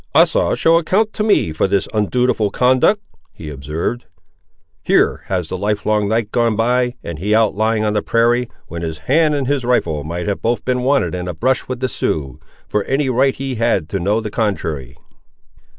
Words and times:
"Asa 0.15 0.55
shall 0.55 0.79
account 0.79 1.13
to 1.13 1.23
me 1.23 1.51
for 1.51 1.67
this 1.67 1.87
undutiful 1.93 2.49
conduct!" 2.49 3.01
he 3.31 3.51
observed. 3.51 4.05
"Here 4.81 5.21
has 5.27 5.47
the 5.47 5.59
livelong 5.59 6.07
night 6.07 6.31
gone 6.31 6.55
by, 6.55 6.95
and 7.03 7.19
he 7.19 7.35
out 7.35 7.53
lying 7.53 7.85
on 7.85 7.93
the 7.93 8.01
prairie, 8.01 8.49
when 8.65 8.81
his 8.81 8.97
hand 9.05 9.35
and 9.35 9.45
his 9.45 9.63
rifle 9.63 10.03
might 10.03 10.25
both 10.41 10.57
have 10.61 10.65
been 10.65 10.81
wanted 10.81 11.13
in 11.13 11.27
a 11.27 11.35
brush 11.35 11.67
with 11.67 11.81
the 11.81 11.87
Siouxes, 11.87 12.39
for 12.67 12.83
any 12.85 13.11
right 13.11 13.35
he 13.35 13.53
had 13.61 13.87
to 13.89 13.99
know 13.99 14.19
the 14.19 14.31
contrary." 14.31 14.97